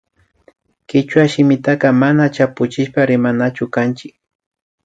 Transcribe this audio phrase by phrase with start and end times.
[0.85, 4.15] Kichwa shimitaka mana chapuchishpa rimanachu kanchik